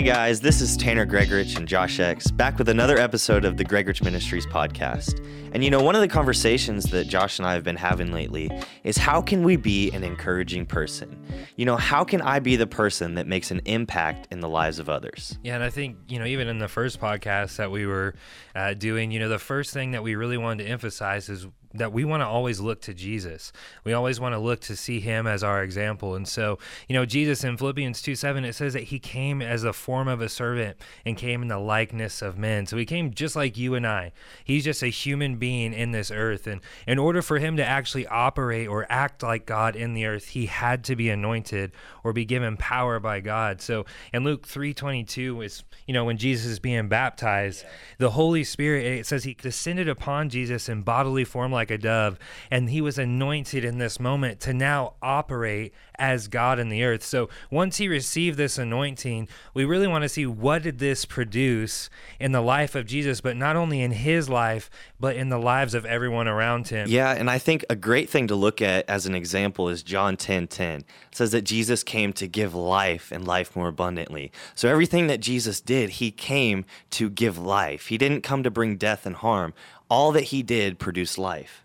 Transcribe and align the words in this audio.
Hey 0.00 0.06
guys, 0.06 0.40
this 0.40 0.62
is 0.62 0.78
Tanner 0.78 1.04
Gregorich 1.04 1.58
and 1.58 1.68
Josh 1.68 2.00
X 2.00 2.30
back 2.30 2.56
with 2.56 2.70
another 2.70 2.96
episode 2.96 3.44
of 3.44 3.58
the 3.58 3.64
Gregorich 3.66 4.02
Ministries 4.02 4.46
podcast. 4.46 5.22
And 5.52 5.62
you 5.62 5.68
know, 5.68 5.82
one 5.82 5.94
of 5.94 6.00
the 6.00 6.08
conversations 6.08 6.84
that 6.84 7.06
Josh 7.06 7.38
and 7.38 7.46
I 7.46 7.52
have 7.52 7.64
been 7.64 7.76
having 7.76 8.10
lately 8.10 8.50
is 8.82 8.96
how 8.96 9.20
can 9.20 9.42
we 9.42 9.56
be 9.56 9.90
an 9.90 10.02
encouraging 10.02 10.64
person? 10.64 11.22
You 11.56 11.66
know, 11.66 11.76
how 11.76 12.02
can 12.02 12.22
I 12.22 12.38
be 12.38 12.56
the 12.56 12.66
person 12.66 13.16
that 13.16 13.26
makes 13.26 13.50
an 13.50 13.60
impact 13.66 14.26
in 14.30 14.40
the 14.40 14.48
lives 14.48 14.78
of 14.78 14.88
others? 14.88 15.38
Yeah, 15.42 15.56
and 15.56 15.62
I 15.62 15.68
think, 15.68 15.98
you 16.08 16.18
know, 16.18 16.24
even 16.24 16.48
in 16.48 16.60
the 16.60 16.68
first 16.68 16.98
podcast 16.98 17.56
that 17.56 17.70
we 17.70 17.84
were 17.84 18.14
uh, 18.54 18.72
doing, 18.72 19.10
you 19.10 19.18
know, 19.18 19.28
the 19.28 19.38
first 19.38 19.74
thing 19.74 19.90
that 19.90 20.02
we 20.02 20.14
really 20.14 20.38
wanted 20.38 20.64
to 20.64 20.70
emphasize 20.70 21.28
is 21.28 21.46
that 21.74 21.92
we 21.92 22.04
want 22.04 22.20
to 22.20 22.26
always 22.26 22.58
look 22.58 22.80
to 22.82 22.94
Jesus. 22.94 23.52
We 23.84 23.92
always 23.92 24.18
want 24.18 24.34
to 24.34 24.38
look 24.38 24.60
to 24.62 24.74
see 24.74 24.98
him 24.98 25.26
as 25.26 25.44
our 25.44 25.62
example. 25.62 26.16
And 26.16 26.26
so, 26.26 26.58
you 26.88 26.94
know, 26.94 27.06
Jesus 27.06 27.44
in 27.44 27.56
Philippians 27.56 28.02
2 28.02 28.16
7, 28.16 28.44
it 28.44 28.54
says 28.54 28.72
that 28.72 28.84
he 28.84 28.98
came 28.98 29.40
as 29.40 29.62
a 29.62 29.72
form 29.72 30.08
of 30.08 30.20
a 30.20 30.28
servant 30.28 30.76
and 31.04 31.16
came 31.16 31.42
in 31.42 31.48
the 31.48 31.58
likeness 31.58 32.22
of 32.22 32.36
men. 32.36 32.66
So 32.66 32.76
he 32.76 32.84
came 32.84 33.14
just 33.14 33.36
like 33.36 33.56
you 33.56 33.74
and 33.74 33.86
I. 33.86 34.12
He's 34.42 34.64
just 34.64 34.82
a 34.82 34.88
human 34.88 35.36
being 35.36 35.72
in 35.72 35.92
this 35.92 36.10
earth. 36.10 36.46
And 36.48 36.60
in 36.88 36.98
order 36.98 37.22
for 37.22 37.38
him 37.38 37.56
to 37.56 37.64
actually 37.64 38.06
operate 38.08 38.66
or 38.66 38.86
act 38.90 39.22
like 39.22 39.46
God 39.46 39.76
in 39.76 39.94
the 39.94 40.06
earth, 40.06 40.28
he 40.28 40.46
had 40.46 40.82
to 40.84 40.96
be 40.96 41.08
anointed 41.08 41.70
or 42.02 42.12
be 42.12 42.24
given 42.24 42.56
power 42.56 42.98
by 42.98 43.20
God. 43.20 43.60
So 43.60 43.86
in 44.12 44.24
Luke 44.24 44.46
3 44.46 44.74
22 44.74 45.42
is, 45.42 45.62
you 45.86 45.94
know, 45.94 46.04
when 46.04 46.16
Jesus 46.16 46.46
is 46.46 46.58
being 46.58 46.88
baptized, 46.88 47.64
the 47.98 48.10
Holy 48.10 48.42
Spirit, 48.42 48.84
it 48.86 49.06
says 49.06 49.22
he 49.22 49.34
descended 49.34 49.88
upon 49.88 50.30
Jesus 50.30 50.68
in 50.68 50.82
bodily 50.82 51.24
form 51.24 51.52
like 51.52 51.59
a 51.68 51.76
dove, 51.76 52.18
and 52.50 52.70
he 52.70 52.80
was 52.80 52.96
anointed 52.96 53.62
in 53.62 53.76
this 53.76 54.00
moment 54.00 54.40
to 54.40 54.54
now 54.54 54.94
operate 55.02 55.74
as 55.98 56.28
God 56.28 56.58
in 56.58 56.70
the 56.70 56.82
earth. 56.82 57.04
So 57.04 57.28
once 57.50 57.76
he 57.76 57.86
received 57.86 58.38
this 58.38 58.56
anointing, 58.56 59.28
we 59.52 59.66
really 59.66 59.86
want 59.86 60.02
to 60.02 60.08
see 60.08 60.24
what 60.24 60.62
did 60.62 60.78
this 60.78 61.04
produce 61.04 61.90
in 62.18 62.32
the 62.32 62.40
life 62.40 62.74
of 62.74 62.86
Jesus, 62.86 63.20
but 63.20 63.36
not 63.36 63.56
only 63.56 63.82
in 63.82 63.90
his 63.90 64.30
life, 64.30 64.70
but 64.98 65.16
in 65.16 65.28
the 65.28 65.38
lives 65.38 65.74
of 65.74 65.84
everyone 65.84 66.28
around 66.28 66.68
him. 66.68 66.88
Yeah, 66.88 67.10
and 67.10 67.28
I 67.28 67.36
think 67.36 67.66
a 67.68 67.76
great 67.76 68.08
thing 68.08 68.28
to 68.28 68.34
look 68.34 68.62
at 68.62 68.88
as 68.88 69.04
an 69.04 69.14
example 69.14 69.68
is 69.68 69.82
John 69.82 70.16
10:10. 70.16 70.30
10, 70.30 70.46
10. 70.46 70.78
It 70.78 70.86
says 71.10 71.32
that 71.32 71.42
Jesus 71.42 71.82
came 71.82 72.12
to 72.12 72.28
give 72.28 72.54
life 72.54 73.10
and 73.10 73.26
life 73.26 73.56
more 73.56 73.66
abundantly. 73.66 74.30
So 74.54 74.68
everything 74.68 75.08
that 75.08 75.18
Jesus 75.18 75.60
did, 75.60 75.90
he 75.90 76.12
came 76.12 76.64
to 76.90 77.10
give 77.10 77.36
life. 77.36 77.88
He 77.88 77.98
didn't 77.98 78.20
come 78.20 78.44
to 78.44 78.50
bring 78.50 78.76
death 78.76 79.06
and 79.06 79.16
harm 79.16 79.52
all 79.90 80.12
that 80.12 80.24
he 80.24 80.42
did 80.42 80.78
produced 80.78 81.18
life. 81.18 81.64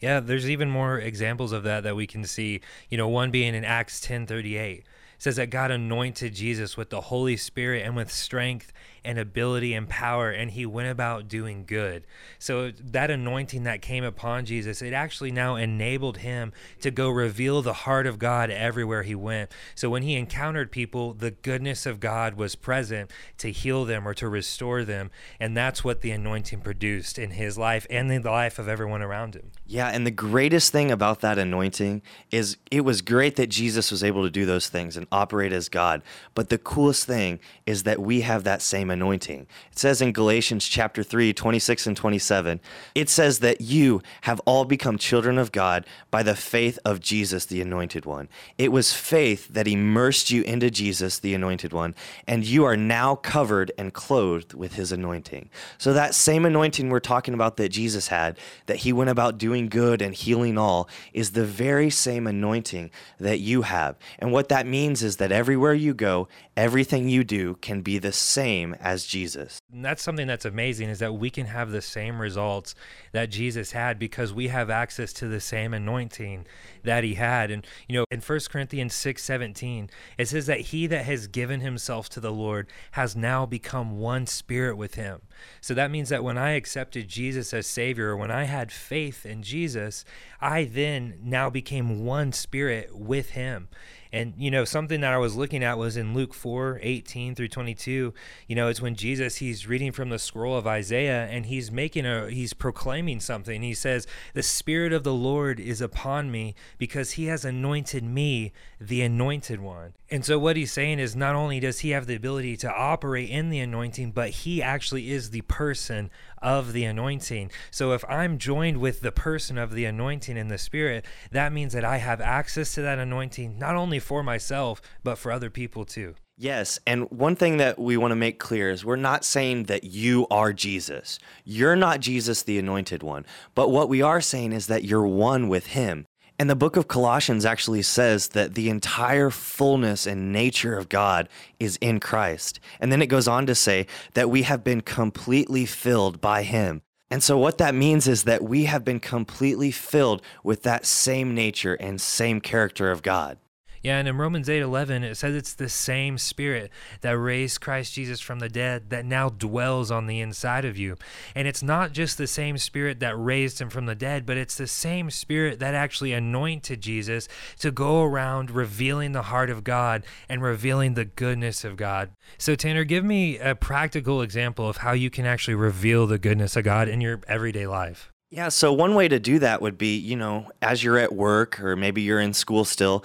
Yeah, 0.00 0.20
there's 0.20 0.48
even 0.48 0.70
more 0.70 0.98
examples 0.98 1.52
of 1.52 1.62
that 1.64 1.82
that 1.82 1.96
we 1.96 2.06
can 2.06 2.24
see. 2.24 2.60
You 2.88 2.96
know, 2.96 3.08
one 3.08 3.30
being 3.30 3.54
in 3.54 3.64
Acts 3.64 4.00
10:38 4.00 4.84
says 5.18 5.36
that 5.36 5.50
God 5.50 5.70
anointed 5.70 6.34
Jesus 6.34 6.76
with 6.76 6.90
the 6.90 7.02
Holy 7.02 7.36
Spirit 7.36 7.84
and 7.84 7.96
with 7.96 8.12
strength 8.12 8.72
and 9.04 9.18
ability 9.18 9.74
and 9.74 9.88
power, 9.88 10.30
and 10.30 10.50
he 10.50 10.66
went 10.66 10.88
about 10.88 11.28
doing 11.28 11.64
good. 11.66 12.06
So, 12.38 12.70
that 12.70 13.10
anointing 13.10 13.64
that 13.64 13.82
came 13.82 14.04
upon 14.04 14.44
Jesus, 14.44 14.82
it 14.82 14.92
actually 14.92 15.30
now 15.30 15.56
enabled 15.56 16.18
him 16.18 16.52
to 16.80 16.90
go 16.90 17.08
reveal 17.10 17.62
the 17.62 17.72
heart 17.72 18.06
of 18.06 18.18
God 18.18 18.50
everywhere 18.50 19.02
he 19.02 19.14
went. 19.14 19.50
So, 19.74 19.90
when 19.90 20.02
he 20.02 20.14
encountered 20.14 20.70
people, 20.70 21.12
the 21.12 21.30
goodness 21.30 21.86
of 21.86 22.00
God 22.00 22.34
was 22.34 22.54
present 22.54 23.10
to 23.38 23.50
heal 23.50 23.84
them 23.84 24.06
or 24.06 24.14
to 24.14 24.28
restore 24.28 24.84
them. 24.84 25.10
And 25.38 25.56
that's 25.56 25.84
what 25.84 26.00
the 26.00 26.10
anointing 26.10 26.60
produced 26.60 27.18
in 27.18 27.32
his 27.32 27.58
life 27.58 27.86
and 27.90 28.10
in 28.10 28.22
the 28.22 28.30
life 28.30 28.58
of 28.58 28.68
everyone 28.68 29.02
around 29.02 29.34
him. 29.34 29.50
Yeah, 29.66 29.88
and 29.88 30.06
the 30.06 30.10
greatest 30.10 30.72
thing 30.72 30.90
about 30.90 31.20
that 31.20 31.38
anointing 31.38 32.02
is 32.30 32.56
it 32.70 32.82
was 32.82 33.02
great 33.02 33.36
that 33.36 33.48
Jesus 33.48 33.90
was 33.90 34.04
able 34.04 34.22
to 34.22 34.30
do 34.30 34.46
those 34.46 34.68
things 34.68 34.96
and 34.96 35.06
operate 35.10 35.52
as 35.52 35.68
God. 35.68 36.02
But 36.34 36.48
the 36.48 36.58
coolest 36.58 37.06
thing 37.06 37.40
is 37.66 37.84
that 37.84 38.00
we 38.00 38.22
have 38.22 38.44
that 38.44 38.62
same 38.62 38.90
anointing. 38.94 39.46
It 39.70 39.78
says 39.78 40.00
in 40.00 40.12
Galatians 40.12 40.66
chapter 40.66 41.02
3, 41.02 41.34
26 41.34 41.86
and 41.86 41.96
27, 41.96 42.60
it 42.94 43.10
says 43.10 43.40
that 43.40 43.60
you 43.60 44.00
have 44.22 44.40
all 44.46 44.64
become 44.64 44.96
children 44.96 45.36
of 45.36 45.52
God 45.52 45.84
by 46.10 46.22
the 46.22 46.34
faith 46.34 46.78
of 46.84 47.00
Jesus, 47.00 47.44
the 47.44 47.60
anointed 47.60 48.06
one. 48.06 48.30
It 48.56 48.72
was 48.72 48.94
faith 48.94 49.48
that 49.48 49.68
immersed 49.68 50.30
you 50.30 50.42
into 50.44 50.70
Jesus, 50.70 51.18
the 51.18 51.34
anointed 51.34 51.72
one, 51.72 51.94
and 52.26 52.46
you 52.46 52.64
are 52.64 52.76
now 52.76 53.16
covered 53.16 53.70
and 53.76 53.92
clothed 53.92 54.54
with 54.54 54.74
his 54.74 54.92
anointing. 54.92 55.50
So 55.76 55.92
that 55.92 56.14
same 56.14 56.46
anointing 56.46 56.88
we're 56.88 57.00
talking 57.00 57.34
about 57.34 57.58
that 57.58 57.68
Jesus 57.68 58.08
had, 58.08 58.38
that 58.66 58.78
he 58.78 58.92
went 58.92 59.10
about 59.10 59.36
doing 59.36 59.68
good 59.68 60.00
and 60.00 60.14
healing 60.14 60.56
all, 60.56 60.88
is 61.12 61.32
the 61.32 61.44
very 61.44 61.90
same 61.90 62.26
anointing 62.26 62.90
that 63.18 63.40
you 63.40 63.62
have. 63.62 63.96
And 64.18 64.32
what 64.32 64.48
that 64.48 64.66
means 64.66 65.02
is 65.02 65.16
that 65.16 65.32
everywhere 65.32 65.74
you 65.74 65.92
go, 65.94 66.28
everything 66.56 67.08
you 67.08 67.24
do 67.24 67.56
can 67.60 67.82
be 67.82 67.98
the 67.98 68.12
same 68.12 68.76
as 68.84 69.06
Jesus. 69.06 69.58
And 69.72 69.82
that's 69.82 70.02
something 70.02 70.26
that's 70.26 70.44
amazing 70.44 70.90
is 70.90 70.98
that 70.98 71.14
we 71.14 71.30
can 71.30 71.46
have 71.46 71.70
the 71.70 71.80
same 71.80 72.20
results 72.20 72.74
that 73.12 73.30
Jesus 73.30 73.72
had 73.72 73.98
because 73.98 74.34
we 74.34 74.48
have 74.48 74.68
access 74.68 75.10
to 75.14 75.26
the 75.26 75.40
same 75.40 75.72
anointing 75.72 76.44
that 76.82 77.02
he 77.02 77.14
had. 77.14 77.50
And 77.50 77.66
you 77.88 77.96
know, 77.96 78.04
in 78.10 78.20
1 78.20 78.40
Corinthians 78.50 78.94
6:17, 78.94 79.88
it 80.18 80.28
says 80.28 80.44
that 80.46 80.60
he 80.60 80.86
that 80.88 81.06
has 81.06 81.26
given 81.26 81.60
himself 81.60 82.10
to 82.10 82.20
the 82.20 82.30
Lord 82.30 82.68
has 82.92 83.16
now 83.16 83.46
become 83.46 83.98
one 83.98 84.26
spirit 84.26 84.76
with 84.76 84.96
him. 84.96 85.22
So 85.62 85.72
that 85.72 85.90
means 85.90 86.10
that 86.10 86.22
when 86.22 86.36
I 86.36 86.50
accepted 86.50 87.08
Jesus 87.08 87.54
as 87.54 87.66
savior 87.66 88.14
when 88.14 88.30
I 88.30 88.44
had 88.44 88.70
faith 88.70 89.24
in 89.24 89.42
Jesus, 89.42 90.04
I 90.42 90.64
then 90.64 91.18
now 91.22 91.48
became 91.48 92.04
one 92.04 92.32
spirit 92.32 92.94
with 92.94 93.30
him. 93.30 93.68
And, 94.14 94.32
you 94.38 94.48
know, 94.48 94.64
something 94.64 95.00
that 95.00 95.12
I 95.12 95.18
was 95.18 95.34
looking 95.34 95.64
at 95.64 95.76
was 95.76 95.96
in 95.96 96.14
Luke 96.14 96.34
4 96.34 96.78
18 96.80 97.34
through 97.34 97.48
22. 97.48 98.14
You 98.46 98.54
know, 98.54 98.68
it's 98.68 98.80
when 98.80 98.94
Jesus, 98.94 99.36
he's 99.36 99.66
reading 99.66 99.90
from 99.90 100.08
the 100.08 100.20
scroll 100.20 100.56
of 100.56 100.68
Isaiah 100.68 101.26
and 101.26 101.46
he's 101.46 101.72
making 101.72 102.06
a, 102.06 102.30
he's 102.30 102.52
proclaiming 102.52 103.18
something. 103.18 103.60
He 103.62 103.74
says, 103.74 104.06
The 104.32 104.44
Spirit 104.44 104.92
of 104.92 105.02
the 105.02 105.12
Lord 105.12 105.58
is 105.58 105.80
upon 105.80 106.30
me 106.30 106.54
because 106.78 107.12
he 107.12 107.26
has 107.26 107.44
anointed 107.44 108.04
me, 108.04 108.52
the 108.80 109.02
anointed 109.02 109.60
one. 109.60 109.94
And 110.14 110.24
so 110.24 110.38
what 110.38 110.54
he's 110.54 110.70
saying 110.70 111.00
is 111.00 111.16
not 111.16 111.34
only 111.34 111.58
does 111.58 111.80
he 111.80 111.90
have 111.90 112.06
the 112.06 112.14
ability 112.14 112.56
to 112.58 112.72
operate 112.72 113.28
in 113.30 113.50
the 113.50 113.58
anointing, 113.58 114.12
but 114.12 114.30
he 114.30 114.62
actually 114.62 115.10
is 115.10 115.30
the 115.30 115.40
person 115.40 116.08
of 116.40 116.72
the 116.72 116.84
anointing. 116.84 117.50
So 117.72 117.94
if 117.94 118.04
I'm 118.08 118.38
joined 118.38 118.76
with 118.76 119.00
the 119.00 119.10
person 119.10 119.58
of 119.58 119.72
the 119.72 119.86
anointing 119.86 120.36
in 120.36 120.46
the 120.46 120.56
spirit, 120.56 121.04
that 121.32 121.52
means 121.52 121.72
that 121.72 121.84
I 121.84 121.96
have 121.96 122.20
access 122.20 122.74
to 122.74 122.82
that 122.82 123.00
anointing 123.00 123.58
not 123.58 123.74
only 123.74 123.98
for 123.98 124.22
myself, 124.22 124.80
but 125.02 125.18
for 125.18 125.32
other 125.32 125.50
people 125.50 125.84
too. 125.84 126.14
Yes, 126.36 126.78
and 126.86 127.10
one 127.10 127.34
thing 127.34 127.56
that 127.56 127.76
we 127.76 127.96
want 127.96 128.12
to 128.12 128.16
make 128.16 128.38
clear 128.38 128.70
is 128.70 128.84
we're 128.84 128.94
not 128.94 129.24
saying 129.24 129.64
that 129.64 129.82
you 129.82 130.28
are 130.30 130.52
Jesus. 130.52 131.18
You're 131.42 131.74
not 131.74 131.98
Jesus, 131.98 132.44
the 132.44 132.60
anointed 132.60 133.02
one. 133.02 133.26
But 133.56 133.70
what 133.70 133.88
we 133.88 134.00
are 134.00 134.20
saying 134.20 134.52
is 134.52 134.68
that 134.68 134.84
you're 134.84 135.08
one 135.08 135.48
with 135.48 135.66
him. 135.66 136.06
And 136.38 136.50
the 136.50 136.56
book 136.56 136.76
of 136.76 136.88
Colossians 136.88 137.44
actually 137.44 137.82
says 137.82 138.28
that 138.28 138.54
the 138.54 138.68
entire 138.68 139.30
fullness 139.30 140.06
and 140.06 140.32
nature 140.32 140.76
of 140.76 140.88
God 140.88 141.28
is 141.60 141.76
in 141.76 142.00
Christ. 142.00 142.58
And 142.80 142.90
then 142.90 143.00
it 143.00 143.06
goes 143.06 143.28
on 143.28 143.46
to 143.46 143.54
say 143.54 143.86
that 144.14 144.30
we 144.30 144.42
have 144.42 144.64
been 144.64 144.80
completely 144.80 145.64
filled 145.64 146.20
by 146.20 146.42
him. 146.42 146.82
And 147.10 147.22
so, 147.22 147.38
what 147.38 147.58
that 147.58 147.74
means 147.74 148.08
is 148.08 148.24
that 148.24 148.42
we 148.42 148.64
have 148.64 148.84
been 148.84 148.98
completely 148.98 149.70
filled 149.70 150.22
with 150.42 150.64
that 150.64 150.84
same 150.84 151.34
nature 151.34 151.74
and 151.74 152.00
same 152.00 152.40
character 152.40 152.90
of 152.90 153.02
God. 153.02 153.38
Yeah, 153.84 153.98
and 153.98 154.08
in 154.08 154.16
Romans 154.16 154.48
8 154.48 154.62
11, 154.62 155.04
it 155.04 155.14
says 155.14 155.34
it's 155.34 155.52
the 155.52 155.68
same 155.68 156.16
spirit 156.16 156.70
that 157.02 157.18
raised 157.18 157.60
Christ 157.60 157.92
Jesus 157.92 158.18
from 158.18 158.38
the 158.38 158.48
dead 158.48 158.88
that 158.88 159.04
now 159.04 159.28
dwells 159.28 159.90
on 159.90 160.06
the 160.06 160.20
inside 160.20 160.64
of 160.64 160.78
you. 160.78 160.96
And 161.34 161.46
it's 161.46 161.62
not 161.62 161.92
just 161.92 162.16
the 162.16 162.26
same 162.26 162.56
spirit 162.56 162.98
that 163.00 163.14
raised 163.14 163.60
him 163.60 163.68
from 163.68 163.84
the 163.84 163.94
dead, 163.94 164.24
but 164.24 164.38
it's 164.38 164.56
the 164.56 164.66
same 164.66 165.10
spirit 165.10 165.58
that 165.58 165.74
actually 165.74 166.14
anointed 166.14 166.80
Jesus 166.80 167.28
to 167.58 167.70
go 167.70 168.02
around 168.02 168.50
revealing 168.50 169.12
the 169.12 169.24
heart 169.24 169.50
of 169.50 169.64
God 169.64 170.02
and 170.30 170.40
revealing 170.42 170.94
the 170.94 171.04
goodness 171.04 171.62
of 171.62 171.76
God. 171.76 172.08
So, 172.38 172.54
Tanner, 172.54 172.84
give 172.84 173.04
me 173.04 173.38
a 173.38 173.54
practical 173.54 174.22
example 174.22 174.66
of 174.66 174.78
how 174.78 174.92
you 174.92 175.10
can 175.10 175.26
actually 175.26 175.56
reveal 175.56 176.06
the 176.06 176.18
goodness 176.18 176.56
of 176.56 176.64
God 176.64 176.88
in 176.88 177.02
your 177.02 177.20
everyday 177.28 177.66
life. 177.66 178.10
Yeah, 178.30 178.48
so 178.48 178.72
one 178.72 178.96
way 178.96 179.06
to 179.06 179.20
do 179.20 179.38
that 179.40 179.62
would 179.62 179.78
be, 179.78 179.96
you 179.96 180.16
know, 180.16 180.50
as 180.60 180.82
you're 180.82 180.98
at 180.98 181.14
work 181.14 181.60
or 181.60 181.76
maybe 181.76 182.02
you're 182.02 182.18
in 182.18 182.32
school 182.32 182.64
still, 182.64 183.04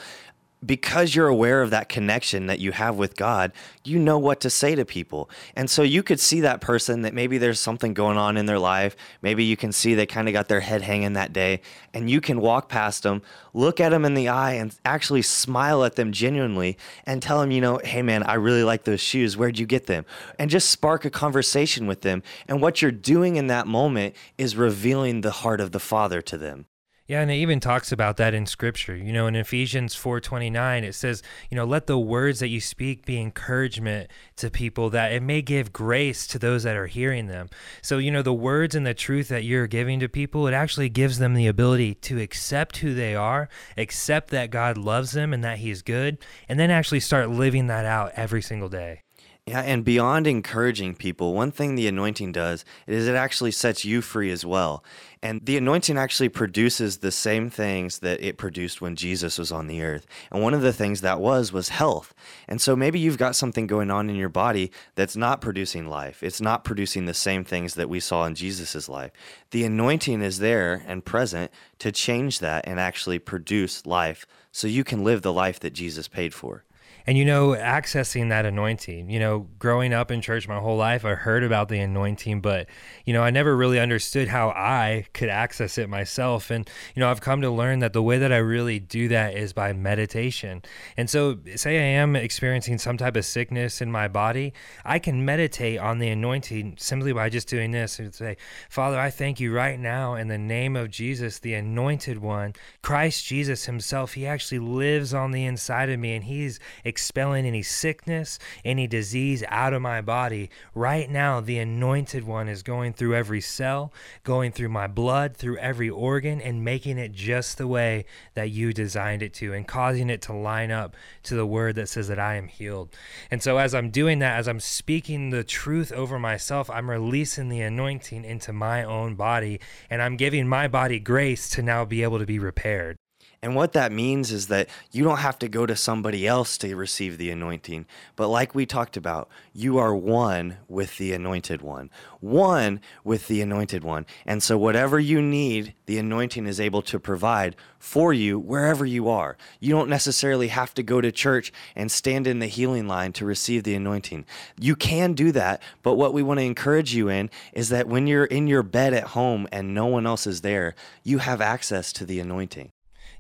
because 0.66 1.16
you're 1.16 1.28
aware 1.28 1.62
of 1.62 1.70
that 1.70 1.88
connection 1.88 2.48
that 2.48 2.60
you 2.60 2.72
have 2.74 2.98
with 2.98 3.16
God, 3.16 3.54
you 3.86 3.98
know 3.98 4.18
what 4.18 4.42
to 4.42 4.50
say 4.50 4.76
to 4.76 4.84
people. 4.84 5.30
And 5.56 5.70
so 5.70 5.84
you 5.84 6.04
could 6.04 6.20
see 6.20 6.42
that 6.42 6.60
person 6.60 7.04
that 7.04 7.14
maybe 7.14 7.38
there's 7.38 7.60
something 7.60 7.94
going 7.94 8.18
on 8.18 8.36
in 8.36 8.46
their 8.46 8.60
life. 8.60 8.96
Maybe 9.22 9.46
you 9.46 9.56
can 9.56 9.72
see 9.72 9.96
they 9.96 10.06
kind 10.06 10.28
of 10.28 10.34
got 10.34 10.50
their 10.50 10.60
head 10.60 10.82
hanging 10.82 11.14
that 11.14 11.32
day, 11.32 11.62
and 11.94 12.10
you 12.10 12.20
can 12.20 12.42
walk 12.42 12.68
past 12.68 13.04
them, 13.04 13.22
look 13.54 13.80
at 13.80 13.90
them 13.90 14.04
in 14.04 14.16
the 14.16 14.28
eye, 14.28 14.54
and 14.54 14.76
actually 14.84 15.22
smile 15.22 15.84
at 15.86 15.96
them 15.96 16.12
genuinely 16.12 16.78
and 17.06 17.22
tell 17.22 17.40
them, 17.40 17.52
you 17.52 17.62
know, 17.62 17.80
hey 17.84 18.02
man, 18.02 18.24
I 18.24 18.34
really 18.34 18.64
like 18.64 18.84
those 18.84 19.02
shoes. 19.02 19.38
Where'd 19.38 19.60
you 19.60 19.66
get 19.66 19.88
them? 19.88 20.06
And 20.38 20.50
just 20.50 20.70
spark 20.70 21.06
a 21.06 21.10
conversation 21.10 21.88
with 21.88 22.02
them. 22.02 22.22
And 22.48 22.62
what 22.62 22.82
you're 22.82 22.92
doing 22.92 23.38
in 23.38 23.48
that 23.48 23.68
moment 23.68 24.16
is 24.38 24.56
revealing 24.56 25.22
the 25.22 25.32
heart 25.32 25.62
of 25.62 25.72
the 25.72 25.80
Father 25.80 26.22
to 26.24 26.38
them. 26.38 26.66
Yeah, 27.10 27.22
and 27.22 27.32
it 27.32 27.38
even 27.38 27.60
talks 27.60 27.92
about 27.92 28.18
that 28.18 28.36
in 28.36 28.46
scripture. 28.46 28.96
You 28.96 29.12
know, 29.12 29.26
in 29.26 29.36
Ephesians 29.36 29.96
4:29 29.96 30.84
it 30.84 30.94
says, 30.94 31.24
you 31.50 31.56
know, 31.56 31.66
let 31.66 31.88
the 31.88 31.98
words 31.98 32.40
that 32.40 32.50
you 32.50 32.62
speak 32.62 33.04
be 33.04 33.20
encouragement 33.20 34.12
to 34.36 34.52
people 34.52 34.92
that 34.92 35.12
it 35.12 35.24
may 35.24 35.42
give 35.42 35.74
grace 35.74 36.28
to 36.28 36.38
those 36.38 36.62
that 36.64 36.76
are 36.76 36.86
hearing 36.86 37.26
them. 37.26 37.50
So, 37.82 37.98
you 37.98 38.12
know, 38.12 38.22
the 38.22 38.32
words 38.32 38.76
and 38.76 38.86
the 38.86 38.94
truth 38.94 39.28
that 39.30 39.44
you're 39.44 39.66
giving 39.66 40.00
to 40.02 40.08
people, 40.08 40.46
it 40.46 40.54
actually 40.54 40.90
gives 40.90 41.18
them 41.18 41.34
the 41.34 41.48
ability 41.48 41.96
to 41.96 42.22
accept 42.22 42.78
who 42.78 42.94
they 42.94 43.16
are, 43.16 43.50
accept 43.76 44.30
that 44.30 44.52
God 44.52 44.78
loves 44.78 45.14
them 45.14 45.34
and 45.34 45.44
that 45.44 45.58
he's 45.58 45.82
good, 45.82 46.20
and 46.48 46.60
then 46.60 46.70
actually 46.70 47.00
start 47.00 47.32
living 47.32 47.66
that 47.68 47.86
out 47.86 48.12
every 48.18 48.44
single 48.44 48.70
day. 48.70 49.02
Yeah, 49.50 49.62
and 49.62 49.84
beyond 49.84 50.28
encouraging 50.28 50.94
people, 50.94 51.34
one 51.34 51.50
thing 51.50 51.74
the 51.74 51.88
anointing 51.88 52.34
does 52.34 52.64
is 52.86 53.08
it 53.08 53.16
actually 53.16 53.50
sets 53.50 53.84
you 53.84 54.00
free 54.04 54.30
as 54.30 54.46
well. 54.46 54.84
And 55.24 55.44
the 55.44 55.58
anointing 55.58 55.98
actually 55.98 56.30
produces 56.30 56.98
the 56.98 57.12
same 57.12 57.50
things 57.50 57.98
that 58.00 58.22
it 58.22 58.38
produced 58.38 58.80
when 58.80 58.96
Jesus 58.96 59.40
was 59.40 59.52
on 59.52 59.66
the 59.66 59.82
earth. 59.82 60.06
And 60.32 60.44
one 60.44 60.54
of 60.54 60.62
the 60.62 60.72
things 60.72 61.02
that 61.02 61.20
was 61.20 61.52
was 61.52 61.70
health. 61.70 62.14
And 62.48 62.62
so 62.62 62.76
maybe 62.76 63.00
you've 63.00 63.18
got 63.18 63.36
something 63.36 63.66
going 63.66 63.90
on 63.90 64.08
in 64.08 64.16
your 64.16 64.30
body 64.30 64.72
that's 64.94 65.18
not 65.18 65.42
producing 65.42 65.88
life. 65.88 66.22
It's 66.22 66.40
not 66.40 66.64
producing 66.64 67.06
the 67.06 67.16
same 67.16 67.44
things 67.44 67.74
that 67.74 67.90
we 67.90 68.00
saw 68.00 68.26
in 68.26 68.36
Jesus's 68.36 68.88
life. 68.88 69.12
The 69.50 69.66
anointing 69.66 70.22
is 70.22 70.38
there 70.38 70.84
and 70.86 71.04
present 71.04 71.50
to 71.80 71.92
change 71.92 72.38
that 72.38 72.68
and 72.68 72.80
actually 72.80 73.18
produce 73.18 73.84
life 73.88 74.28
so 74.52 74.68
you 74.68 74.84
can 74.84 75.04
live 75.04 75.24
the 75.24 75.34
life 75.34 75.60
that 75.62 75.74
Jesus 75.74 76.08
paid 76.08 76.36
for. 76.36 76.66
And 77.08 77.18
you 77.18 77.26
know, 77.26 77.50
accessing 77.50 78.30
that 78.30 78.46
anointing, 78.46 79.10
you 79.10 79.20
know, 79.20 79.48
growing 79.58 79.94
up 79.94 80.12
in 80.12 80.22
church 80.22 80.48
my 80.48 80.60
whole 80.60 80.78
life, 80.78 81.06
I 81.06 81.16
heard 81.16 81.44
about 81.44 81.70
the 81.70 81.80
anointing, 81.80 82.42
but, 82.42 82.68
you 83.06 83.14
know, 83.14 83.24
I 83.24 83.32
never 83.32 83.56
really 83.56 83.80
understood 83.80 84.28
how 84.28 84.50
I 84.50 85.06
could 85.14 85.30
access 85.30 85.78
it 85.78 85.90
myself. 85.90 86.52
And, 86.52 86.70
you 86.96 87.00
know, 87.00 87.10
I've 87.10 87.22
come 87.22 87.42
to 87.42 87.50
learn 87.50 87.80
that 87.80 87.94
the 87.94 88.04
way 88.04 88.18
that 88.18 88.32
I 88.32 88.38
really 88.38 88.80
do 88.80 89.08
that 89.08 89.36
is 89.36 89.54
by 89.54 89.74
meditation. 89.74 90.62
And 90.98 91.10
so, 91.10 91.40
say 91.56 91.78
I 91.78 92.00
am 92.00 92.16
experiencing 92.16 92.78
some 92.78 92.98
type 92.98 93.16
of 93.16 93.26
sickness 93.26 93.82
in 93.82 93.92
my 93.92 94.08
body, 94.08 94.54
I 94.86 95.00
can 95.00 95.26
meditate 95.26 95.80
on 95.80 96.00
the 96.00 96.10
anointing 96.10 96.76
simply 96.78 97.14
by 97.14 97.30
just 97.30 97.48
doing 97.48 97.72
this 97.72 98.00
and 98.00 98.14
say, 98.14 98.38
Father, 98.70 99.00
I 99.00 99.10
thank 99.10 99.40
you 99.40 99.54
right 99.54 99.80
now 99.80 100.16
in 100.16 100.28
the 100.28 100.38
name 100.38 100.76
of 100.76 100.90
Jesus, 100.90 101.40
the 101.40 101.54
anointed 101.54 102.20
one, 102.20 102.54
Christ 102.82 103.26
Jesus 103.26 103.66
himself. 103.66 104.14
He 104.14 104.28
actually 104.28 104.60
lives 104.60 105.14
on 105.14 105.32
the 105.32 105.46
inside 105.46 105.90
of 105.90 106.00
me 106.00 106.16
and 106.16 106.24
he's 106.24 106.60
expelling 106.90 107.46
any 107.46 107.62
sickness, 107.62 108.38
any 108.66 108.88
disease 108.88 109.44
out 109.48 109.72
of 109.72 109.82
my 109.82 110.02
body. 110.02 110.50
Right 110.76 111.10
now, 111.10 111.40
the 111.40 111.58
anointed 111.60 112.26
one 112.26 112.50
is 112.50 112.64
going 112.64 112.92
through 112.92 113.16
every 113.16 113.40
cell, 113.40 113.94
going 114.26 114.52
through 114.52 114.68
my 114.68 114.88
blood, 114.88 115.38
through 115.38 115.58
every 115.60 115.90
organ, 115.90 116.42
and 116.42 116.66
making 116.66 116.98
it 116.98 117.14
just 117.14 117.58
the 117.58 117.68
way 117.68 118.04
that 118.34 118.50
you 118.50 118.74
designed 118.74 119.24
it 119.24 119.34
to, 119.36 119.54
and 119.54 119.68
causing 119.68 120.10
it 120.10 120.22
to 120.24 120.34
line 120.34 120.72
up 120.72 120.96
to 121.24 121.36
the 121.36 121.46
word 121.46 121.76
that 121.76 121.88
says 121.88 122.10
that 122.10 122.20
I 122.20 122.36
am 122.36 122.48
healed. 122.48 122.90
And 123.32 123.42
so, 123.42 123.58
as 123.58 123.74
I'm 123.74 123.90
doing 123.90 124.20
that, 124.20 124.38
as 124.38 124.50
I'm 124.50 124.60
speaking 124.60 125.30
the 125.30 125.46
truth 125.46 125.92
over 125.94 126.20
myself, 126.20 126.70
I'm 126.70 126.90
releasing 126.90 127.48
the 127.48 127.62
anointing 127.62 128.26
into 128.26 128.52
my 128.52 128.84
own 128.84 129.16
body, 129.16 129.62
and 129.90 130.02
I'm 130.02 130.18
giving 130.18 130.48
my 130.48 130.68
body 130.68 131.00
grace 131.00 131.50
to 131.52 131.62
now 131.62 131.86
be 131.86 132.04
able 132.04 132.20
to 132.20 132.26
be 132.26 132.40
repaired. 132.40 132.98
And 133.42 133.56
what 133.56 133.72
that 133.72 133.94
means 133.94 134.34
is 134.34 134.48
that 134.48 134.68
you 134.92 135.04
don't 135.04 135.20
have 135.20 135.40
to 135.40 135.48
go 135.48 135.66
to 135.66 135.76
somebody 135.76 136.28
else 136.28 136.58
to 136.58 136.76
receive 136.76 137.18
the 137.18 137.32
anointing. 137.32 137.86
But 138.18 138.28
like 138.28 138.54
we 138.54 138.66
talked 138.66 138.98
about, 138.98 139.30
you 139.54 139.78
are 139.78 139.96
one 139.96 140.58
with 140.68 140.98
the 140.98 141.14
anointed 141.14 141.62
one, 141.62 141.90
one 142.20 142.82
with 143.06 143.28
the 143.28 143.42
anointed 143.42 143.82
one. 143.82 144.06
And 144.26 144.44
so, 144.44 144.58
whatever 144.58 145.00
you 145.00 145.22
need, 145.22 145.74
the 145.86 145.98
anointing 145.98 146.48
is 146.48 146.60
able 146.60 146.82
to 146.84 147.00
provide 147.00 147.56
for 147.78 148.12
you 148.12 148.38
wherever 148.38 148.86
you 148.86 149.08
are. 149.08 149.38
You 149.62 149.72
don't 149.72 149.90
necessarily 149.90 150.50
have 150.50 150.74
to 150.74 150.84
go 150.84 151.00
to 151.00 151.12
church 151.12 151.54
and 151.78 151.90
stand 151.90 152.28
in 152.28 152.40
the 152.40 152.48
healing 152.48 152.90
line 152.90 153.14
to 153.14 153.26
receive 153.26 153.64
the 153.64 153.76
anointing. 153.76 154.26
You 154.60 154.76
can 154.76 155.14
do 155.14 155.32
that, 155.32 155.64
but 155.82 155.94
what 155.94 156.14
we 156.14 156.24
want 156.24 156.42
to 156.42 156.46
encourage 156.46 156.94
you 156.94 157.08
in 157.08 157.30
is 157.54 157.70
that 157.70 157.88
when 157.88 158.06
you're 158.06 158.26
in 158.26 158.48
your 158.48 158.64
bed 158.64 158.94
at 158.94 159.04
home 159.06 159.48
and 159.50 159.74
no 159.74 159.86
one 159.86 160.06
else 160.06 160.28
is 160.28 160.42
there, 160.42 160.76
you 161.04 161.20
have 161.20 161.40
access 161.40 161.94
to 161.94 162.06
the 162.06 162.20
anointing. 162.20 162.72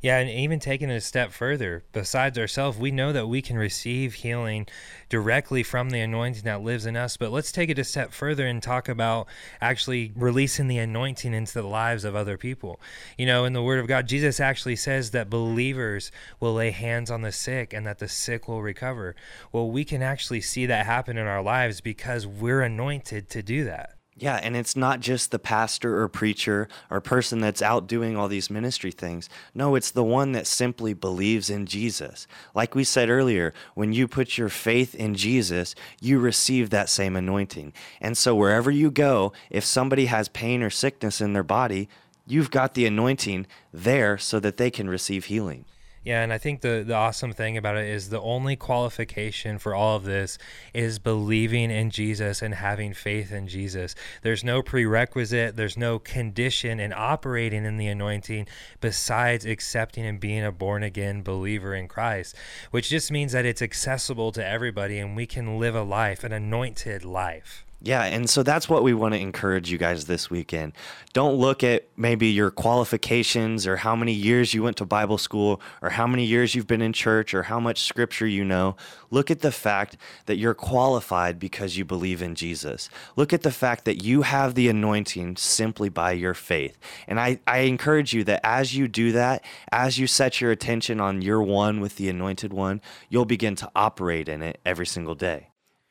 Yeah, 0.02 0.20
and 0.20 0.30
even 0.30 0.60
taking 0.60 0.90
it 0.90 0.96
a 0.96 1.02
step 1.02 1.34
further, 1.34 1.84
besides 1.92 2.38
ourselves, 2.38 2.78
we 2.78 2.90
know 2.90 3.12
that 3.12 3.28
we 3.28 3.42
can 3.42 3.58
receive 3.58 4.14
healing 4.14 4.66
directly 5.10 5.62
from 5.62 5.90
the 5.90 6.00
anointing 6.00 6.44
that 6.44 6.62
lives 6.62 6.86
in 6.86 6.96
us. 6.96 7.18
But 7.18 7.32
let's 7.32 7.52
take 7.52 7.70
it 7.70 7.78
a 7.78 7.84
step 7.84 8.14
further 8.14 8.48
and 8.48 8.64
talk 8.64 8.88
about 8.88 9.28
actually 9.60 10.14
releasing 10.16 10.70
the 10.70 10.78
anointing 10.78 11.34
into 11.34 11.54
the 11.54 11.68
lives 11.68 12.06
of 12.06 12.16
other 12.16 12.38
people. 12.38 12.80
You 13.18 13.26
know, 13.26 13.44
in 13.44 13.52
the 13.52 13.62
Word 13.62 13.80
of 13.80 13.88
God, 13.88 14.08
Jesus 14.08 14.40
actually 14.40 14.78
says 14.78 15.12
that 15.12 15.30
believers 15.30 16.14
will 16.40 16.54
lay 16.54 16.72
hands 16.72 17.12
on 17.12 17.22
the 17.22 17.34
sick 17.34 17.74
and 17.74 17.86
that 17.86 18.00
the 18.00 18.08
sick 18.08 18.48
will 18.48 18.62
recover. 18.62 19.18
Well, 19.52 19.70
we 19.70 19.84
can 19.84 20.02
actually 20.02 20.42
see 20.42 20.66
that 20.66 20.86
happen 20.86 21.18
in 21.18 21.28
our 21.28 21.44
lives 21.44 21.82
because 21.82 22.26
we're 22.26 22.62
anointed 22.62 23.30
to 23.32 23.44
do 23.44 23.66
that. 23.66 23.99
Yeah, 24.22 24.36
and 24.36 24.58
it's 24.58 24.76
not 24.76 25.00
just 25.00 25.32
the 25.32 25.40
pastor 25.40 26.02
or 26.02 26.10
preacher 26.10 26.68
or 26.90 27.00
person 27.00 27.40
that's 27.40 27.62
out 27.62 27.88
doing 27.88 28.18
all 28.18 28.28
these 28.28 28.50
ministry 28.50 28.92
things. 28.92 29.30
No, 29.56 29.76
it's 29.76 29.92
the 29.92 30.04
one 30.04 30.34
that 30.34 30.46
simply 30.46 30.94
believes 30.94 31.50
in 31.50 31.66
Jesus. 31.66 32.28
Like 32.54 32.76
we 32.76 32.84
said 32.84 33.10
earlier, 33.10 33.54
when 33.76 33.94
you 33.94 34.10
put 34.10 34.38
your 34.38 34.50
faith 34.50 34.94
in 34.94 35.16
Jesus, 35.16 35.74
you 36.02 36.20
receive 36.20 36.70
that 36.70 36.90
same 36.90 37.16
anointing. 37.16 37.72
And 38.02 38.18
so 38.18 38.36
wherever 38.36 38.70
you 38.70 38.92
go, 38.92 39.32
if 39.50 39.64
somebody 39.64 40.08
has 40.08 40.28
pain 40.28 40.62
or 40.62 40.70
sickness 40.70 41.22
in 41.22 41.32
their 41.32 41.42
body, 41.42 41.88
you've 42.28 42.52
got 42.52 42.74
the 42.74 42.86
anointing 42.86 43.48
there 43.74 44.18
so 44.18 44.38
that 44.42 44.58
they 44.58 44.70
can 44.70 44.90
receive 44.90 45.26
healing. 45.26 45.64
Yeah, 46.04 46.24
and 46.24 46.32
I 46.32 46.38
think 46.38 46.62
the 46.62 46.84
the 46.86 46.94
awesome 46.94 47.34
thing 47.34 47.58
about 47.58 47.76
it 47.76 47.86
is 47.86 48.10
the 48.10 48.22
only 48.22 48.56
qualification 48.56 49.60
for 49.60 49.76
all 49.76 49.98
of 49.98 50.06
this 50.06 50.38
is 50.74 50.98
believing 50.98 51.70
in 51.72 51.90
Jesus 51.90 52.42
and 52.42 52.56
having 52.56 52.94
faith 52.94 53.34
in 53.34 53.50
Jesus. 53.50 53.96
There's 54.22 54.44
no 54.44 54.62
prerequisite, 54.62 55.58
there's 55.58 55.78
no 55.78 56.00
condition 56.00 56.80
in 56.80 56.94
operating 56.94 57.66
in 57.66 57.76
the 57.76 57.88
anointing 57.88 58.48
besides 58.80 59.46
accepting 59.46 60.06
and 60.06 60.22
being 60.22 60.44
a 60.44 60.54
born 60.54 60.84
again 60.84 61.22
believer 61.22 61.76
in 61.76 61.90
Christ, 61.90 62.34
which 62.72 62.90
just 62.90 63.12
means 63.12 63.34
that 63.34 63.46
it's 63.46 63.62
accessible 63.62 64.32
to 64.32 64.46
everybody 64.46 65.00
and 65.00 65.18
we 65.18 65.26
can 65.26 65.60
live 65.60 65.76
a 65.76 65.84
life, 65.84 66.24
an 66.24 66.32
anointed 66.32 67.04
life. 67.04 67.66
Yeah, 67.82 68.04
and 68.04 68.30
so 68.30 68.44
that's 68.44 68.68
what 68.68 68.84
we 68.84 68.94
want 68.94 69.14
to 69.14 69.20
encourage 69.22 69.72
you 69.72 69.78
guys 69.78 70.04
this 70.04 70.30
weekend. 70.30 70.74
Don't 71.14 71.36
look 71.36 71.64
at 71.64 71.88
maybe 71.96 72.28
your 72.28 72.52
qualifications 72.52 73.66
or 73.66 73.78
how 73.78 73.96
many 73.96 74.12
years 74.12 74.54
you 74.54 74.64
went 74.64 74.76
to 74.78 74.86
Bible 74.86 75.18
school 75.18 75.62
or 75.82 75.92
how 75.92 76.06
many 76.06 76.26
years 76.26 76.54
you've 76.54 76.68
been 76.68 76.82
in 76.82 76.92
church 76.92 77.34
or 77.34 77.44
how 77.44 77.58
much 77.58 77.84
scripture 77.84 78.28
you 78.28 78.44
know. 78.44 78.76
Look 79.12 79.32
at 79.32 79.40
the 79.40 79.52
fact 79.54 79.96
that 80.26 80.36
you're 80.36 80.54
qualified 80.54 81.40
because 81.40 81.78
you 81.78 81.86
believe 81.86 82.22
in 82.22 82.36
Jesus. 82.36 82.90
Look 83.16 83.32
at 83.32 83.44
the 83.44 83.52
fact 83.52 83.86
that 83.86 84.04
you 84.04 84.24
have 84.24 84.56
the 84.56 84.68
anointing 84.68 85.38
simply 85.38 85.88
by 85.88 86.12
your 86.12 86.34
faith. 86.34 86.78
And 87.08 87.18
I, 87.18 87.40
I 87.48 87.60
encourage 87.60 88.14
you 88.14 88.26
that 88.26 88.42
as 88.44 88.76
you 88.76 88.90
do 88.90 89.14
that, 89.14 89.42
as 89.72 89.98
you 89.98 90.06
set 90.06 90.42
your 90.42 90.52
attention 90.52 91.00
on 91.00 91.22
your 91.22 91.42
one 91.42 91.80
with 91.80 91.96
the 91.96 92.10
anointed 92.10 92.52
one, 92.52 92.82
you'll 93.08 93.24
begin 93.24 93.56
to 93.56 93.72
operate 93.74 94.28
in 94.28 94.42
it 94.42 94.60
every 94.66 94.86
single 94.86 95.16
day. 95.16 95.49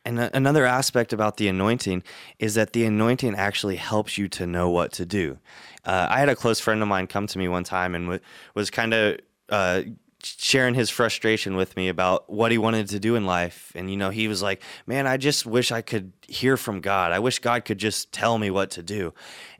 And 0.09 0.19
another 0.33 0.65
aspect 0.65 1.13
about 1.13 1.37
the 1.37 1.49
anointing 1.49 2.03
is 2.39 2.55
that 2.55 2.73
the 2.73 2.87
anointing 2.87 3.35
actually 3.35 3.77
helps 3.77 4.17
you 4.17 4.27
to 4.29 4.47
know 4.47 4.71
what 4.71 4.91
to 4.93 5.05
do. 5.05 5.37
Uh, 5.85 6.07
I 6.09 6.19
had 6.19 6.31
a 6.31 6.35
close 6.35 6.61
friend 6.61 6.81
of 6.81 6.89
mine 6.89 7.07
come 7.09 7.27
to 7.27 7.39
me 7.39 7.47
one 7.47 7.63
time 7.63 7.95
and 7.95 8.07
w- 8.07 8.21
was 8.55 8.71
kind 8.71 8.95
of 8.95 9.21
uh, 9.51 9.83
sharing 10.23 10.73
his 10.73 10.89
frustration 10.89 11.57
with 11.57 11.77
me 11.77 11.89
about 11.89 12.31
what 12.31 12.51
he 12.53 12.57
wanted 12.57 12.89
to 12.89 12.99
do 12.99 13.17
in 13.17 13.27
life. 13.27 13.71
And, 13.75 13.91
you 13.91 13.99
know, 13.99 14.09
he 14.09 14.29
was 14.29 14.43
like, 14.43 14.63
man, 14.87 15.07
I 15.07 15.19
just 15.19 15.45
wish 15.45 15.71
I 15.71 15.83
could 15.83 16.15
hear 16.27 16.57
from 16.57 16.81
God. 16.81 17.13
I 17.13 17.19
wish 17.19 17.39
God 17.41 17.67
could 17.67 17.79
just 17.79 18.11
tell 18.11 18.39
me 18.39 18.51
what 18.51 18.71
to 18.71 18.83
do. 18.83 19.13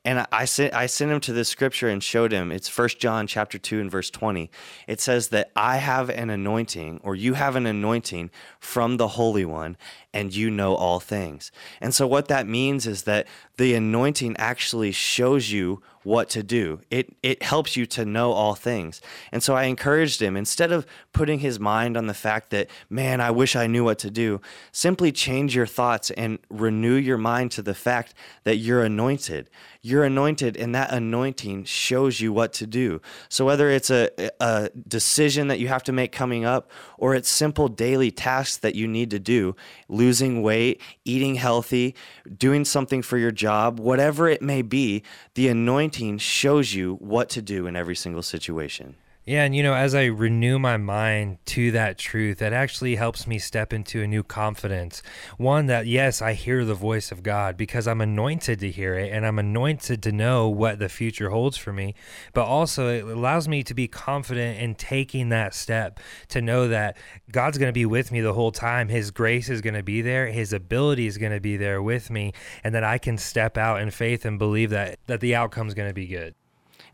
And 0.05 0.27
I 0.31 0.45
sent 0.45 0.75
I 0.75 0.87
sent 0.87 1.11
him 1.11 1.21
to 1.21 1.33
this 1.33 1.49
scripture 1.49 1.89
and 1.89 2.03
showed 2.03 2.33
him. 2.33 2.53
It's 2.53 2.69
First 2.69 2.99
John 2.99 3.27
chapter 3.27 3.59
2 3.59 3.81
and 3.81 3.91
verse 3.91 4.11
20. 4.11 4.51
It 4.87 5.01
says 5.01 5.29
that 5.29 5.51
I 5.57 5.79
have 5.79 6.09
an 6.09 6.31
anointing 6.31 7.01
or 7.03 7.15
you 7.15 7.35
have 7.35 7.57
an 7.57 7.67
anointing 7.67 8.31
from 8.61 8.97
the 8.97 9.09
Holy 9.09 9.45
One 9.45 9.77
and 10.15 10.35
you 10.35 10.51
know 10.51 10.75
all 10.75 11.01
things. 11.01 11.53
And 11.81 11.95
so 11.95 12.07
what 12.07 12.29
that 12.29 12.47
means 12.47 12.87
is 12.87 13.03
that 13.03 13.27
the 13.57 13.75
anointing 13.75 14.37
actually 14.39 14.93
shows 14.93 15.53
you 15.53 15.83
what 16.05 16.31
to 16.31 16.43
do. 16.43 16.81
It 16.91 17.15
it 17.23 17.43
helps 17.43 17.77
you 17.77 17.85
to 17.87 18.05
know 18.05 18.33
all 18.33 18.55
things. 18.55 19.03
And 19.31 19.43
so 19.43 19.55
I 19.55 19.65
encouraged 19.65 20.23
him 20.23 20.37
instead 20.37 20.73
of 20.73 20.87
putting 21.13 21.41
his 21.41 21.61
mind 21.61 21.97
on 21.97 22.07
the 22.07 22.15
fact 22.15 22.51
that 22.51 22.69
man, 22.89 23.21
I 23.21 23.31
wish 23.31 23.55
I 23.57 23.67
knew 23.67 23.85
what 23.85 23.99
to 23.99 24.11
do, 24.11 24.41
simply 24.73 25.13
change 25.13 25.55
your 25.55 25.67
thoughts 25.67 26.11
and 26.13 26.39
renew 26.49 26.95
your 26.95 27.19
mind 27.19 27.51
to 27.53 27.63
the 27.63 27.75
fact 27.75 28.15
that 28.45 28.57
you're 28.57 28.85
anointed 28.85 29.51
you're 29.89 30.05
anointed, 30.05 30.57
and 30.57 30.75
that 30.75 30.93
anointing 30.93 31.65
shows 31.65 32.21
you 32.21 32.33
what 32.33 32.53
to 32.55 32.67
do. 32.67 33.01
So, 33.29 33.47
whether 33.47 33.71
it's 33.71 33.91
a, 33.91 34.11
a 34.41 34.71
decision 34.87 35.49
that 35.49 35.59
you 35.59 35.69
have 35.69 35.83
to 35.85 35.93
make 35.93 36.13
coming 36.13 36.45
up, 36.45 36.71
or 36.99 37.15
it's 37.15 37.31
simple 37.31 37.69
daily 37.69 38.11
tasks 38.11 38.59
that 38.59 38.75
you 38.75 38.87
need 38.87 39.11
to 39.11 39.19
do, 39.19 39.57
losing 39.89 40.43
weight, 40.43 40.83
eating 41.05 41.37
healthy, 41.37 41.95
doing 42.37 42.65
something 42.65 43.01
for 43.01 43.17
your 43.17 43.31
job, 43.31 43.81
whatever 43.81 44.29
it 44.29 44.43
may 44.43 44.63
be, 44.63 45.03
the 45.35 45.49
anointing 45.49 46.19
shows 46.19 46.75
you 46.75 46.97
what 46.97 47.31
to 47.31 47.41
do 47.41 47.67
in 47.67 47.75
every 47.75 47.97
single 47.97 48.23
situation. 48.23 48.95
Yeah, 49.29 49.45
and 49.45 49.55
you 49.55 49.63
know, 49.63 49.75
as 49.75 49.95
I 49.95 50.07
renew 50.07 50.59
my 50.59 50.79
mind 50.79 51.37
to 51.49 51.71
that 51.73 51.99
truth, 51.99 52.41
it 52.41 52.55
actually 52.55 52.97
helps 52.97 53.27
me 53.27 53.39
step 53.39 53.75
into 53.75 54.01
a 54.01 54.07
new 54.07 54.23
confidence. 54.23 55.03
One 55.37 55.67
that, 55.67 55.87
yes, 55.87 56.23
I 56.23 56.33
hear 56.33 56.65
the 56.65 56.73
voice 56.73 57.13
of 57.13 57.23
God 57.23 57.59
because 57.59 57.87
I'm 57.87 58.01
anointed 58.01 58.59
to 58.61 58.71
hear 58.71 58.95
it 58.95 59.13
and 59.13 59.27
I'm 59.27 59.39
anointed 59.39 60.03
to 60.05 60.13
know 60.13 60.49
what 60.49 60.79
the 60.79 60.89
future 60.89 61.29
holds 61.29 61.59
for 61.59 61.75
me. 61.75 61.95
But 62.33 62.47
also, 62.47 62.89
it 62.89 63.05
allows 63.05 63.49
me 63.49 63.63
to 63.65 63.75
be 63.75 63.87
confident 63.87 64.63
in 64.63 64.75
taking 64.77 65.29
that 65.29 65.53
step 65.53 66.01
to 66.29 66.41
know 66.41 66.67
that 66.69 66.97
God's 67.31 67.59
going 67.59 67.69
to 67.69 67.75
be 67.75 67.85
with 67.85 68.11
me 68.11 68.23
the 68.23 68.33
whole 68.33 68.51
time. 68.51 68.89
His 68.89 69.11
grace 69.11 69.51
is 69.51 69.61
going 69.61 69.75
to 69.75 69.83
be 69.83 70.01
there, 70.01 70.29
His 70.29 70.55
ability 70.55 71.07
is 71.07 71.19
going 71.19 71.33
to 71.33 71.41
be 71.41 71.59
there 71.59 71.83
with 71.83 72.09
me, 72.09 72.33
and 72.65 72.75
that 72.75 72.83
I 72.83 72.97
can 72.97 73.19
step 73.19 73.59
out 73.59 73.83
in 73.83 73.91
faith 73.91 74.25
and 74.25 74.39
believe 74.39 74.71
that, 74.71 75.01
that 75.07 75.21
the 75.21 75.35
outcome 75.35 75.69
is 75.69 75.75
going 75.75 75.91
to 75.91 75.95
be 75.95 76.07
good. 76.07 76.35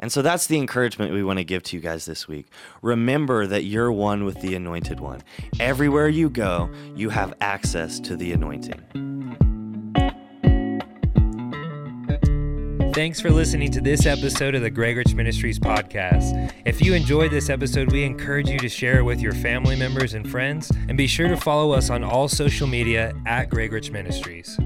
And 0.01 0.13
so 0.13 0.23
that's 0.23 0.47
the 0.47 0.59
encouragement 0.59 1.13
we 1.13 1.25
want 1.25 1.39
to 1.39 1.45
give 1.45 1.63
to 1.65 1.77
you 1.77 1.83
guys 1.83 2.05
this 2.05 2.29
week. 2.29 2.47
Remember 2.83 3.47
that 3.47 3.65
you're 3.65 3.93
one 3.93 4.25
with 4.25 4.41
the 4.41 4.55
anointed 4.55 5.01
one. 5.01 5.23
Everywhere 5.61 6.09
you 6.09 6.31
go, 6.31 6.71
you 6.95 7.11
have 7.11 7.35
access 7.41 8.01
to 8.01 8.17
the 8.17 8.33
anointing. 8.33 8.83
Thanks 12.95 13.21
for 13.21 13.31
listening 13.31 13.73
to 13.73 13.81
this 13.81 14.07
episode 14.07 14.55
of 14.55 14.63
the 14.63 14.71
Gregorich 14.71 15.15
Ministries 15.15 15.59
podcast. 15.59 16.53
If 16.65 16.81
you 16.81 16.95
enjoyed 16.95 17.33
this 17.33 17.51
episode, 17.51 17.91
we 17.91 18.05
encourage 18.05 18.49
you 18.49 18.59
to 18.61 18.69
share 18.69 18.99
it 18.99 19.03
with 19.03 19.21
your 19.21 19.33
family 19.33 19.75
members 19.75 20.15
and 20.15 20.31
friends, 20.31 20.71
and 20.89 20.97
be 20.97 21.09
sure 21.09 21.27
to 21.27 21.37
follow 21.37 21.73
us 21.73 21.91
on 21.91 22.05
all 22.05 22.29
social 22.29 22.69
media 22.69 23.13
at 23.27 23.51
Gregorich 23.51 23.91
Ministries. 23.91 24.57